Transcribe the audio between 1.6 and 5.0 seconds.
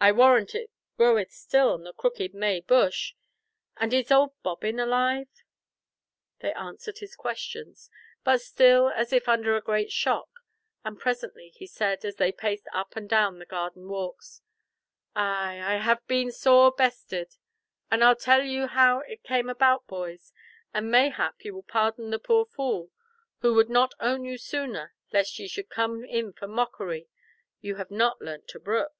on the crooked May bush? And is old Bobbin